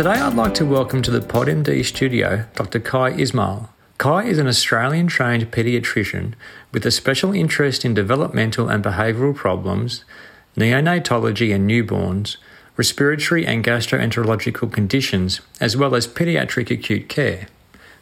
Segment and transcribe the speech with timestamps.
[0.00, 2.80] Today, I'd like to welcome to the PodMD studio Dr.
[2.80, 3.68] Kai Ismail.
[3.98, 6.32] Kai is an Australian trained paediatrician
[6.72, 10.06] with a special interest in developmental and behavioural problems,
[10.56, 12.38] neonatology and newborns,
[12.78, 17.48] respiratory and gastroenterological conditions, as well as paediatric acute care.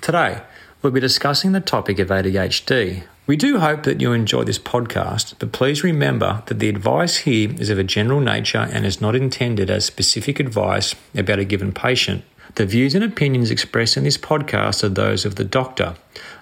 [0.00, 0.40] Today,
[0.82, 3.04] we'll be discussing the topic of ADHD.
[3.26, 7.54] We do hope that you enjoy this podcast, but please remember that the advice here
[7.58, 11.72] is of a general nature and is not intended as specific advice about a given
[11.72, 12.24] patient.
[12.56, 15.94] The views and opinions expressed in this podcast are those of the doctor,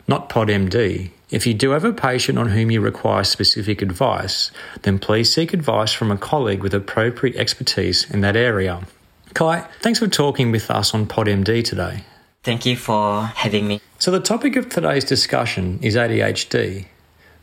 [0.09, 1.11] not PodMD.
[1.31, 4.51] If you do have a patient on whom you require specific advice,
[4.83, 8.81] then please seek advice from a colleague with appropriate expertise in that area.
[9.35, 12.05] Kai, thanks for talking with us on PodMD today.
[12.43, 13.81] Thank you for having me.
[13.99, 16.87] So, the topic of today's discussion is ADHD.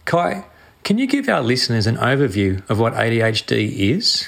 [0.05, 0.45] Kai,
[0.83, 4.27] can you give our listeners an overview of what ADHD is?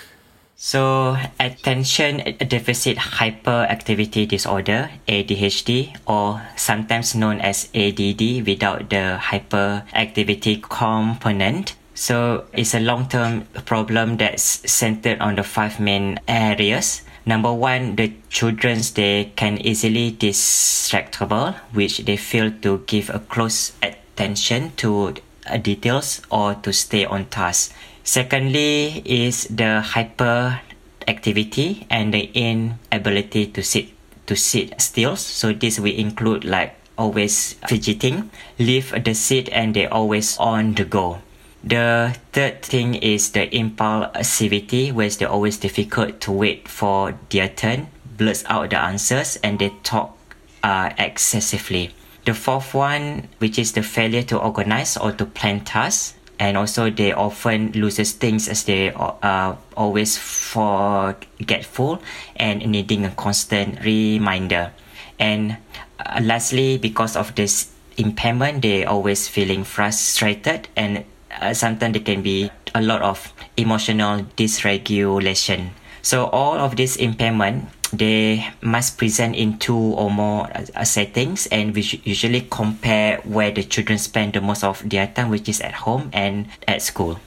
[0.56, 11.76] So, attention deficit hyperactivity disorder, ADHD, or sometimes known as ADD without the hyperactivity component.
[11.96, 17.02] So, it's a long term problem that's centered on the five main areas.
[17.30, 23.74] Number one, the children's they can easily distractible, which they fail to give a close
[23.86, 25.14] attention to
[25.62, 27.72] details or to stay on task.
[28.04, 33.94] Secondly, is the hyperactivity and the inability to sit
[34.26, 35.16] to sit still.
[35.16, 40.84] So this will include like always fidgeting, leave the seat, and they always on the
[40.84, 41.22] go.
[41.64, 47.88] The third thing is the impulsivity, where they're always difficult to wait for their turn,
[48.18, 50.18] blurts out the answers, and they talk
[50.64, 51.92] uh, excessively.
[52.26, 56.90] The fourth one, which is the failure to organize or to plan tasks, and also
[56.90, 62.02] they often loses things as they are uh, always forgetful
[62.38, 64.72] and needing a constant reminder.
[65.20, 65.58] And
[66.00, 71.04] uh, lastly, because of this impairment, they always feeling frustrated and
[71.40, 75.70] uh, sometimes there can be a lot of emotional dysregulation.
[76.02, 81.74] So all of this impairment they must present in two or more uh, settings and
[81.74, 85.74] we usually compare where the children spend the most of their time which is at
[85.74, 87.20] home and at school.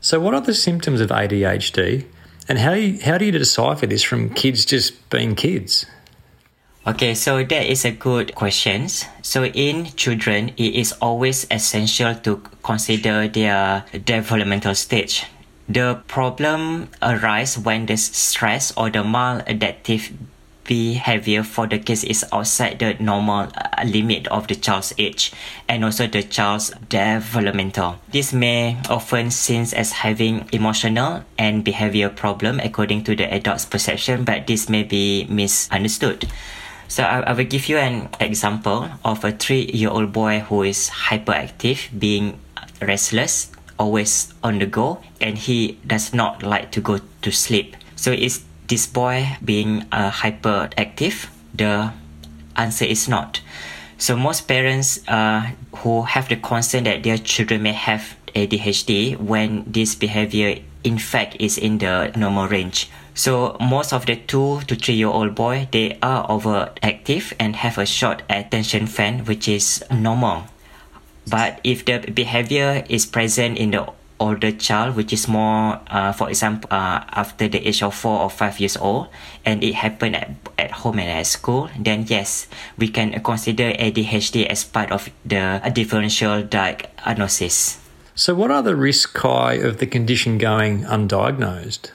[0.00, 2.06] So what are the symptoms of adhd
[2.48, 5.84] and how, you, how do you decipher this from kids just being kids
[6.90, 8.88] Okay, so that is a good question.
[9.22, 15.22] So in children, it is always essential to consider their developmental stage.
[15.68, 20.10] The problem arises when the stress or the maladaptive
[20.64, 25.32] behavior for the kids is outside the normal uh, limit of the child's age
[25.68, 28.00] and also the child's developmental.
[28.10, 34.24] This may often seen as having emotional and behavior problem according to the adult's perception,
[34.24, 36.26] but this may be misunderstood.
[36.90, 41.86] So I, I will give you an example of a three-year-old boy who is hyperactive,
[41.96, 42.40] being
[42.82, 47.76] restless, always on the go, and he does not like to go to sleep.
[47.94, 51.30] So is this boy being uh, hyperactive?
[51.54, 51.92] The
[52.56, 53.40] answer is not.
[53.96, 59.62] So most parents uh, who have the concern that their children may have ADHD when
[59.64, 62.90] this behavior in fact is in the normal range.
[63.14, 67.78] So most of the two to three year old boy they are overactive and have
[67.78, 70.44] a short attention span which is normal.
[71.28, 73.86] But if the behavior is present in the
[74.20, 78.30] older child which is more uh, for example uh, after the age of four or
[78.30, 79.08] five years old
[79.44, 82.46] and it happened at, at home and at school then yes
[82.76, 87.80] we can consider adhd as part of the differential diagnosis
[88.14, 91.90] so what are the risks kai of the condition going undiagnosed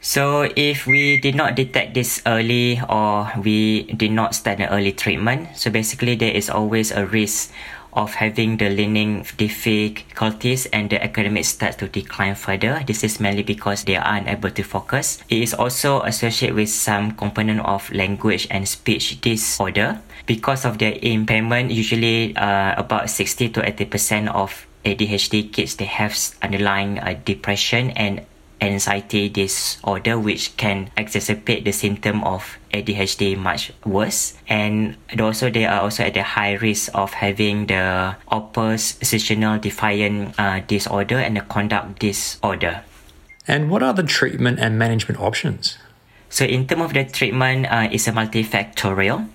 [0.00, 4.92] so if we did not detect this early or we did not start an early
[4.92, 7.52] treatment, so basically there is always a risk
[7.92, 12.82] of having the learning difficulties and the academic start to decline further.
[12.86, 15.18] This is mainly because they are unable to focus.
[15.28, 20.00] It is also associated with some component of language and speech disorder.
[20.26, 26.16] Because of their impairment, usually uh, about 60 to 80% of ADHD kids they have
[26.40, 28.24] underlying uh, depression and
[28.60, 35.80] anxiety disorder which can exacerbate the symptom of ADHD much worse and also they are
[35.80, 41.98] also at the high risk of having the oppositional defiant uh, disorder and the conduct
[41.98, 42.82] disorder.
[43.48, 45.78] And what are the treatment and management options?
[46.28, 49.26] So in terms of the treatment, uh, it's a multifactorial.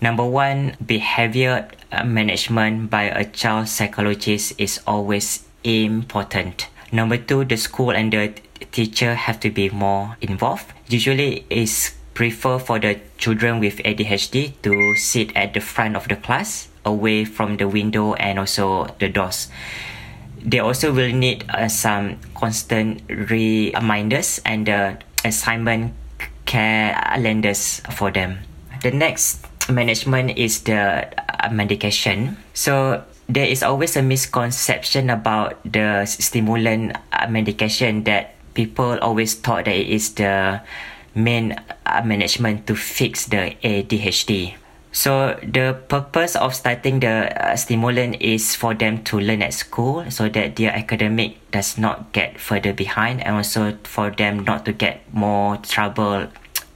[0.00, 6.68] Number one, behavior uh, management by a child psychologist is always important.
[6.92, 8.32] Number two, the school and the
[8.72, 10.72] teacher have to be more involved.
[10.88, 16.16] Usually, it's prefer for the children with ADHD to sit at the front of the
[16.16, 19.46] class, away from the window and also the doors.
[20.42, 25.94] They also will need uh, some constant reminders and uh, assignment
[26.44, 28.38] calendars for them.
[28.82, 32.36] The next management is the uh, medication.
[32.54, 39.70] So there is always a misconception about the stimulant uh, medication that people always thought
[39.70, 40.58] that it is the
[41.14, 41.54] main
[41.86, 44.58] uh, management to fix the ADHD.
[44.90, 50.10] So the purpose of starting the uh, stimulant is for them to learn at school
[50.10, 54.72] so that their academic does not get further behind and also for them not to
[54.72, 56.26] get more trouble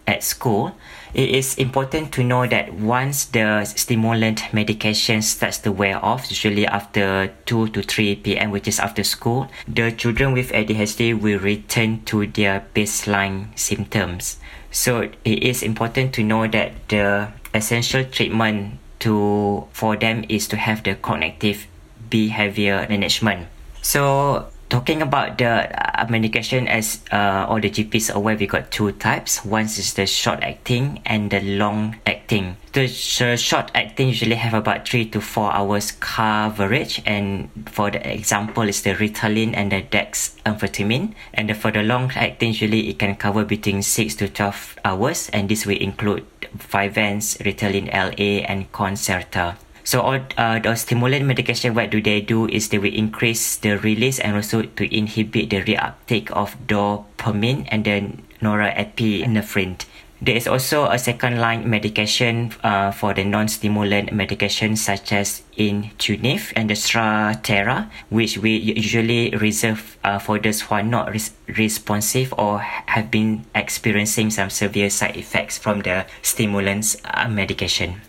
[0.06, 0.78] at school.
[1.14, 6.66] It is important to know that once the stimulant medication starts to wear off, usually
[6.66, 12.02] after 2 to 3 p.m., which is after school, the children with ADHD will return
[12.06, 14.38] to their baseline symptoms.
[14.70, 20.56] So it is important to know that the essential treatment to for them is to
[20.56, 21.66] have the cognitive
[22.08, 23.48] behavior management.
[23.82, 28.70] So talking about the uh, medication as uh, all the GPs are aware we got
[28.70, 29.44] two types.
[29.44, 32.56] One is the short acting and the long acting.
[32.72, 38.62] The short acting usually have about three to four hours coverage and for the example
[38.62, 43.16] is the Ritalin and the dexamphetamine and the, for the long acting usually it can
[43.16, 46.24] cover between six to 12 hours and this will include
[46.56, 52.48] Vyvanse, Ritalin LA and Concerta so all uh, the stimulant medication, what do they do
[52.48, 57.84] is they will increase the release and also to inhibit the reuptake of dopamine and
[57.84, 59.84] then norepinephrine.
[60.22, 66.52] There is also a second line medication uh, for the non-stimulant medication such as Intuniv
[66.54, 72.32] and the Strattera, which we usually reserve uh, for those who are not res- responsive
[72.38, 78.00] or have been experiencing some severe side effects from the stimulants uh, medication.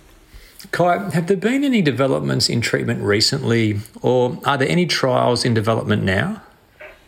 [0.72, 5.54] Kai, have there been any developments in treatment recently, or are there any trials in
[5.54, 6.42] development now?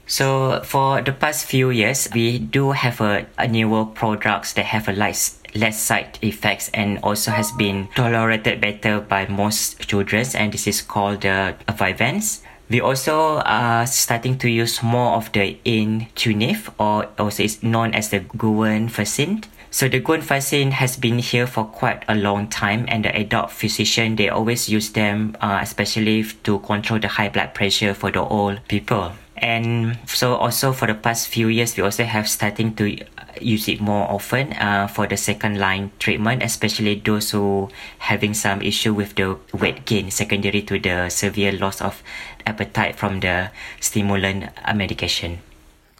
[0.07, 4.87] So for the past few years, we do have a, a newer products that have
[4.87, 10.51] a less less side effects and also has been tolerated better by most children, and
[10.51, 12.17] this is called the uh.
[12.67, 18.09] We also are starting to use more of the Intuniv or also is known as
[18.09, 19.45] the guanfacine.
[19.75, 24.15] So the guanfacine has been here for quite a long time, and the adult physician
[24.15, 28.65] they always use them, uh, especially to control the high blood pressure for the old
[28.69, 29.11] people.
[29.35, 33.03] And so also for the past few years, we also have starting to
[33.41, 37.67] use it more often uh, for the second line treatment, especially those who
[37.99, 42.01] having some issue with the weight gain secondary to the severe loss of
[42.47, 43.51] appetite from the
[43.81, 45.39] stimulant uh, medication.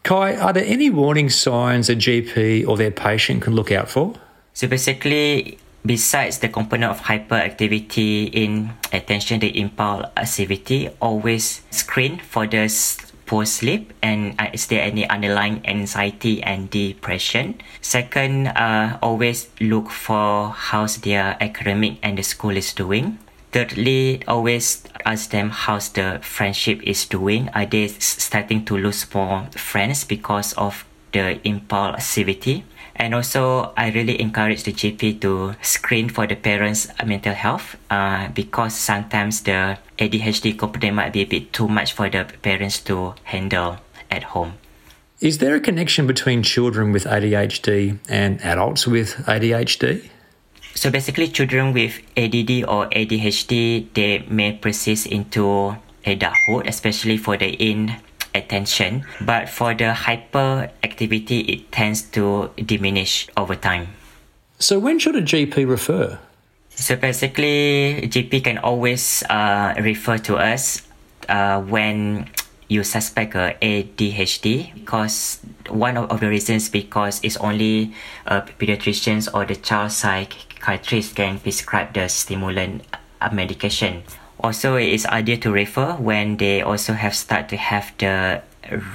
[0.06, 4.14] Kai, are there any warning signs a GP or their patient can look out for?
[4.54, 9.50] So basically, besides the component of hyperactivity in attention to
[10.16, 12.70] activity, always screen for the
[13.26, 19.90] poor sleep and uh, is there any underlying anxiety and depression second uh, always look
[19.90, 23.18] for how's their academic and the school is doing
[23.56, 27.48] thirdly always ask them how's the friendship is doing.
[27.56, 30.84] Are they starting to lose more friends because of
[31.14, 32.64] the impulsivity?
[32.98, 38.30] And also i really encourage the gp to screen for the parents mental health uh,
[38.30, 43.14] because sometimes the adhd component might be a bit too much for the parents to
[43.24, 43.78] handle
[44.10, 44.54] at home.
[45.20, 50.10] Is there a connection between children with adhd and adults with adhd
[50.76, 57.56] so basically, children with ADD or ADHD they may persist into adulthood, especially for the
[57.56, 59.08] inattention.
[59.22, 63.96] But for the hyperactivity, it tends to diminish over time.
[64.60, 66.20] So when should a GP refer?
[66.70, 70.84] So basically, GP can always uh, refer to us
[71.30, 72.28] uh, when
[72.68, 75.40] you suspect a ADHD because
[75.70, 77.94] one of, the reasons because it's only
[78.26, 79.92] uh, pediatricians or the child
[80.56, 82.84] psychiatrist can prescribe the stimulant
[83.22, 84.04] uh, medication.
[84.40, 88.42] Also, it is ideal to refer when they also have start to have the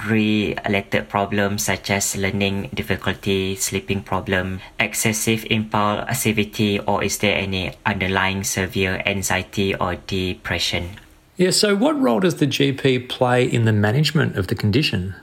[0.05, 8.43] related problems such as learning difficulty, sleeping problem, excessive impulsivity, or is there any underlying
[8.43, 10.89] severe anxiety or depression?
[11.37, 15.15] Yeah, so what role does the GP play in the management of the condition?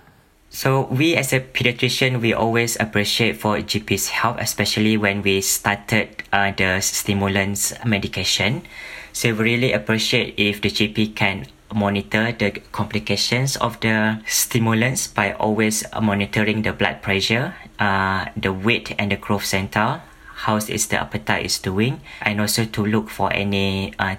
[0.51, 6.23] So we as a pediatrician, we always appreciate for GP's help, especially when we started
[6.33, 8.63] uh, the stimulants medication.
[9.13, 15.33] So we really appreciate if the GP can monitor the complications of the stimulants by
[15.33, 20.01] always monitoring the blood pressure, uh, the weight and the growth center,
[20.49, 24.17] how is the appetite is doing, and also to look for any uh,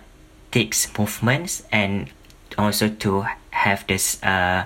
[0.52, 2.10] tics movements and
[2.58, 4.66] also to have this uh,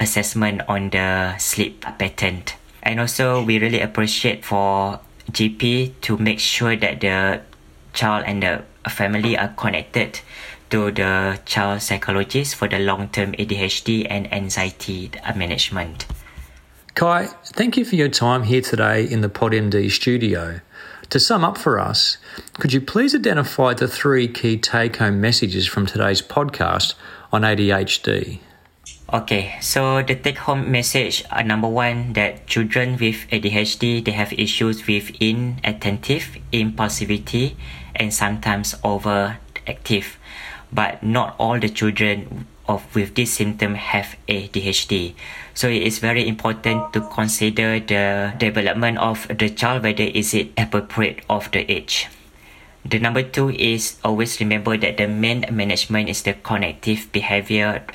[0.00, 2.42] assessment on the sleep pattern.
[2.82, 5.00] And also we really appreciate for
[5.32, 7.40] GP to make sure that the
[7.92, 10.20] child and the family are connected
[10.70, 16.06] to the child psychologist for the long-term ADHD and anxiety management.
[16.94, 20.60] Kai, thank you for your time here today in the PodMD studio.
[21.10, 22.16] To sum up for us,
[22.54, 26.94] could you please identify the three key take home messages from today's podcast
[27.32, 28.40] on ADHD?
[29.06, 34.32] Okay, so the take home message uh, number one that children with ADHD they have
[34.32, 37.54] issues with inattentive, impulsivity,
[37.94, 40.18] and sometimes overactive.
[40.72, 45.14] But not all the children of with this symptom have ADHD.
[45.54, 50.50] So it is very important to consider the development of the child whether is it
[50.58, 52.08] appropriate of the age.
[52.84, 57.86] The number two is always remember that the main management is the cognitive behavior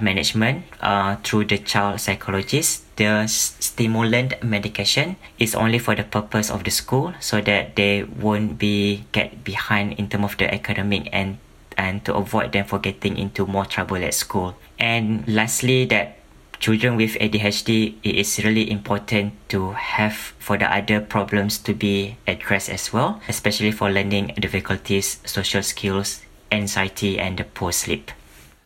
[0.00, 2.84] management uh, through the child psychologist.
[2.96, 8.58] The stimulant medication is only for the purpose of the school so that they won't
[8.58, 11.38] be get behind in terms of the academic and
[11.76, 14.56] and to avoid them for getting into more trouble at school.
[14.78, 16.16] And lastly, that
[16.58, 22.16] children with ADHD, it is really important to have for the other problems to be
[22.26, 28.10] addressed as well, especially for learning difficulties, social skills, anxiety, and the poor sleep.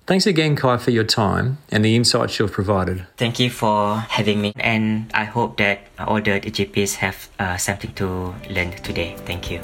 [0.07, 3.07] Thanks again, Kai, for your time and the insights you've provided.
[3.17, 7.93] Thank you for having me, and I hope that all the GPs have uh, something
[7.95, 9.15] to learn today.
[9.25, 9.61] Thank you.